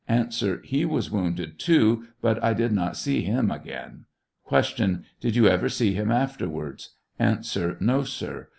[0.09, 0.25] A,
[0.63, 4.05] He was wounded too; but I did not see him again.
[4.49, 5.03] Q.
[5.19, 6.95] Did you ever see him afterwards?
[7.19, 7.37] A.
[7.79, 8.49] No, sir.